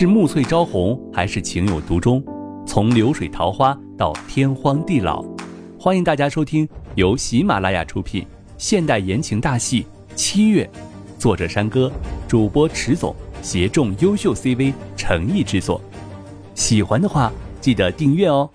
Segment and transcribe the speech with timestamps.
[0.00, 2.24] 是暮翠朝红，还是情有独钟？
[2.64, 5.24] 从流水桃花到天荒地老，
[5.76, 8.24] 欢迎大家收听由喜马拉雅出品
[8.56, 9.82] 现代言情大戏
[10.14, 10.70] 《七月》，
[11.20, 11.90] 作者山歌，
[12.28, 15.80] 主播迟总，协众优秀 CV 诚意制作。
[16.54, 18.48] 喜欢的话，记得订阅哦。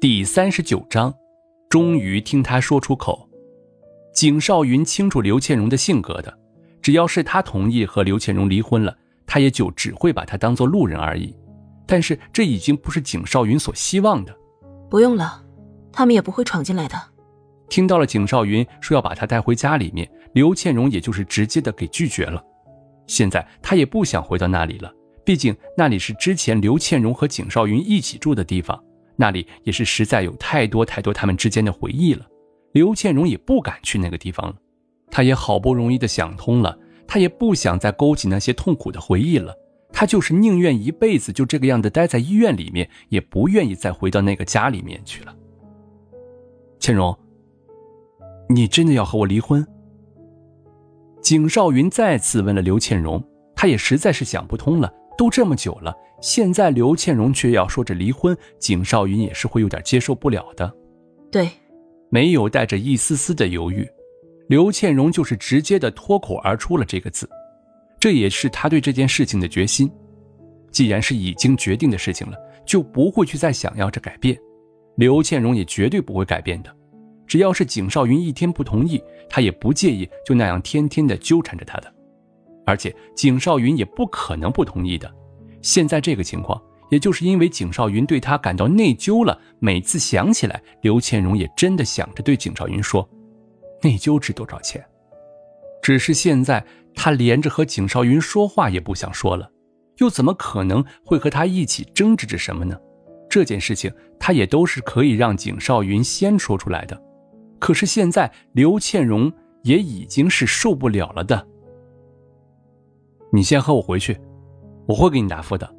[0.00, 1.14] 第三十九章，
[1.68, 3.28] 终于听他说出口。
[4.14, 6.38] 景少云清楚刘倩荣的性格的。
[6.84, 8.94] 只要是他同意和刘倩荣离婚了，
[9.26, 11.34] 他也就只会把她当做路人而已。
[11.86, 14.36] 但是这已经不是景少云所希望的。
[14.90, 15.42] 不用了，
[15.90, 16.94] 他们也不会闯进来的。
[17.70, 22.44] 听到了景少云说要把他带回家里面，刘倩荣也就是直接的给拒绝了。
[23.06, 24.92] 现在他也不想回到那里了，
[25.24, 28.78] 毕竟那里是之前刘倩荣和景少云一起住的地方，
[29.16, 32.26] 那里也是实在有太多太多他们之间的回忆了。
[32.72, 34.56] 刘倩荣也不敢去那个地方了。
[35.10, 36.76] 他也好不容易的想通了，
[37.14, 39.56] 他也不想再勾起那些痛苦的回忆了。
[39.92, 45.32] 他就是宁愿一辈子就这个样子待在医院里面，也不愿意再回到那个家里面去了。
[46.80, 47.16] 倩蓉，
[48.48, 49.64] 你真的要和我离婚？
[51.22, 53.22] 景少云再次问了刘倩蓉，
[53.54, 54.92] 他也实在是想不通了。
[55.16, 60.74] 都这么久了，现在刘倩蓉却要说着离婚，景少云也是会有点接受不了的。
[61.30, 61.48] 对，
[62.10, 63.88] 没有带着一丝丝的犹豫。
[64.48, 67.28] 刘倩荣就是直接的脱口而出了这个字，
[67.98, 69.90] 这也是他对这件事情的决心。
[70.70, 74.38] 既然是已经决定的事情了，就不会去再想要着改变。
[74.96, 76.76] 刘倩荣也绝对不会改变的，
[77.26, 81.94] 只要是景少云一天不同意，他也不介意就那样天天的纠缠着他的。
[82.66, 85.10] 而且景少云也不可能不同意的。
[85.62, 89.38] 现在这个情况，也就是因为景少云对他感到内疚了。
[89.58, 93.08] 每次想起来，刘倩荣也真的想着对景少云说。
[93.84, 94.84] 内疚值多少钱？
[95.82, 99.50] 只是现在他连着和景少云说话也不想说了，
[99.98, 102.80] 又怎么可能会和他一起争执着什么呢？
[103.28, 106.98] 这件事情他也都是可以让景少云先说出来的。
[107.58, 109.30] 可是现在刘倩荣
[109.62, 111.46] 也已经是受不了了的。
[113.32, 114.18] 你先和我回去，
[114.86, 115.74] 我会给你答复的。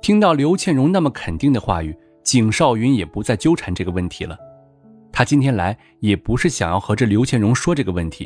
[0.00, 4.36] 听到刘倩荣那么肯定的话语，景少云也不再纠缠这个问题了。
[5.18, 8.24] 他今天来也不是想要和这刘倩荣说这个问题，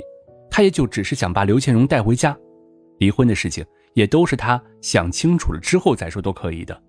[0.51, 2.37] 他也就只是想把刘倩荣带回家。
[2.99, 3.65] 离婚的事情
[3.95, 6.83] 也都是他想清楚了之后再说都可以的。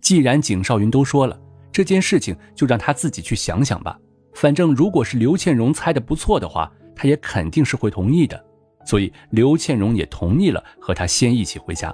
[0.00, 1.36] 既然景少云都说了
[1.72, 3.98] 这件事情，就让他自己去想想吧。
[4.34, 8.40] 反正如果是刘倩荣猜的不错的话，他也肯定是会同意的。
[8.86, 11.92] 所以刘倩荣也同意了和他先一起回家。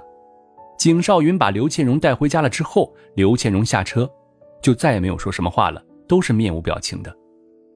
[0.77, 4.07] 景少云把刘倩荣带回家了之后，刘倩荣下车，
[4.61, 5.83] 就再也没有说什么话了。
[6.07, 7.15] 都是面无表情的，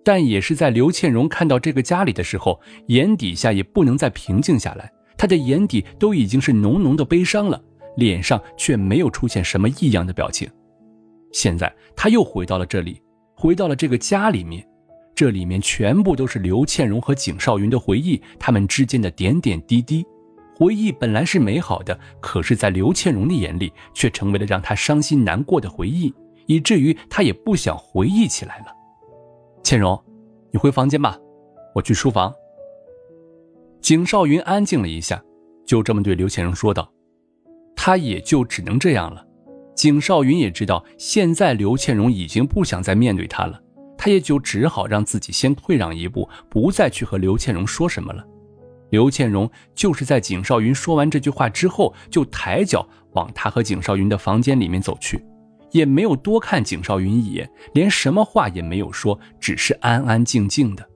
[0.03, 4.91] 但也是在刘倩荣看到这个家里的时候，眼底下也不能再平静下来。
[5.17, 7.62] 她的眼底都已经是浓浓的悲伤了，
[7.97, 10.50] 脸上却没有出现什么异样的表情。
[11.31, 13.01] 现在她又回到了这里，
[13.35, 14.66] 回到了这个家里面，
[15.13, 20.06] 这里面全部都是刘倩荣和景少云的回忆，他们之间的点点滴滴。
[20.56, 26.13] 回忆本来是美好的，可是，在刘倩荣的眼里，却成为了让她伤心难过的回忆。
[26.50, 28.66] 以至于他也不想回忆起来了。
[29.64, 30.04] 倩荣，
[30.52, 31.16] 你回房间吧，
[31.76, 32.34] 我去书房。
[33.80, 35.24] 景少云安静了一下，
[35.64, 36.92] 就这么对刘倩荣说道
[37.78, 39.24] ：“他也就只能这样了。”
[39.78, 43.62] 景少云也知道，现在刘倩荣已经不想再面对他了，
[43.96, 48.26] 他也就只好让自己先退让一步，不再去和刘倩荣说什么了。
[48.90, 55.24] 刘倩荣就是在景少云说完这句话之后，就抬脚往他和景少云的房间里面走去。
[55.72, 60.88] 也没有多看景少云一眼，连什么话也没有说，只是安安静静的。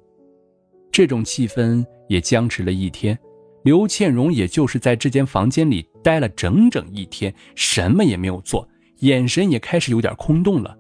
[0.92, 3.18] 这种气氛也僵持了一天，
[3.64, 8.68] 刘倩荣也就是在这间房间里待了整整一天，什么也没有做，
[9.00, 10.78] 眼神也开始有点空洞了。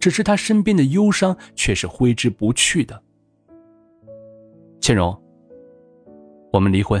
[0.00, 3.00] 只是他身边的忧伤却是挥之不去的。
[4.80, 5.16] 倩荣，
[6.52, 7.00] 我们离婚。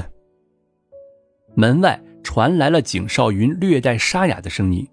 [1.56, 4.88] 门外传来了景少云略带沙哑的声音。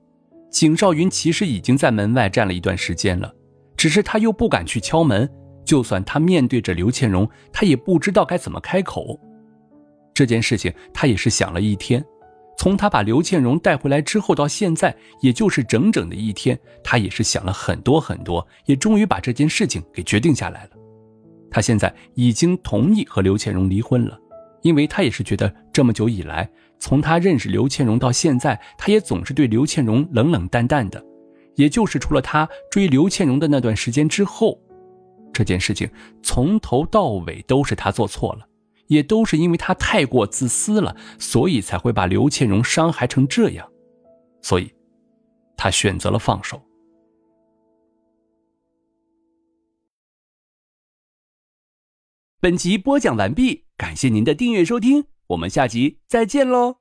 [0.49, 3.33] 景少云其实已经在门外站了一段时间了，
[3.77, 5.29] 只是他又不敢去敲门。
[5.65, 9.19] 就算他面对着刘倩荣，他也不知道该怎么开口。
[10.15, 12.03] 这件事情他也是想了一天，
[12.57, 20.71] 从他把刘倩荣带回来之后到现在，也就是整整的一天，他也是想了很多很多，也终于把这件事情给决定下来了。
[21.51, 24.17] 他现在已经同意和刘倩荣离婚了，
[24.63, 26.49] 因为他也是觉得这么久以来。
[26.79, 31.03] 从他认识刘倩荣到现在他也总是对刘倩荣冷冷淡淡的
[31.55, 34.59] 也就是除了他追刘倩荣的那段时间之后
[35.33, 35.89] 这件事情
[36.23, 38.47] 从头到尾都是他做错了
[38.87, 43.69] 也都是因为他太过自私了所以才会把刘倩荣伤害成这样
[44.41, 44.73] 所以
[45.57, 46.69] 他选择了放手。
[52.41, 55.18] 本集播讲完毕感谢您的订阅收听。
[55.29, 56.78] 我们下集再见喽